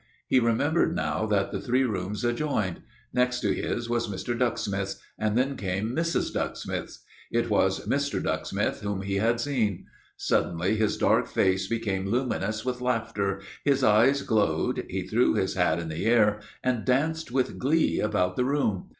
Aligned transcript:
He 0.27 0.39
remembered 0.39 0.95
now 0.95 1.27
that 1.27 1.51
the 1.51 1.61
three 1.61 1.83
rooms 1.83 2.25
adjoined. 2.25 2.81
Next 3.13 3.39
to 3.41 3.53
his 3.53 3.87
was 3.87 4.07
Mr. 4.07 4.35
Ducksmith's, 4.35 4.99
and 5.19 5.37
then 5.37 5.55
came 5.55 5.95
Mrs. 5.95 6.33
Ducksmith's. 6.33 7.03
It 7.31 7.51
was 7.51 7.85
Mr. 7.85 8.19
Ducksmith 8.19 8.79
whom 8.81 9.03
he 9.03 9.17
had 9.17 9.39
seen. 9.39 9.85
Suddenly 10.17 10.75
his 10.75 10.97
dark 10.97 11.27
face 11.27 11.67
became 11.67 12.07
luminous 12.07 12.65
with 12.65 12.81
laughter, 12.81 13.41
his 13.63 13.83
eyes 13.83 14.23
glowed, 14.23 14.87
he 14.89 15.03
threw 15.05 15.35
his 15.35 15.53
hat 15.53 15.77
in 15.77 15.87
the 15.89 16.07
air 16.07 16.39
and 16.63 16.83
danced 16.83 17.29
with 17.31 17.59
glee 17.59 17.99
about 17.99 18.35
the 18.35 18.45
room. 18.45 18.87